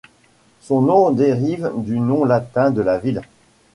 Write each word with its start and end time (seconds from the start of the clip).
Son 0.61 0.81
nom 0.81 1.11
dérive 1.11 1.71
du 1.77 1.99
nom 1.99 2.23
latin 2.25 2.71
de 2.71 2.81
la 2.81 2.97
ville. 2.97 3.21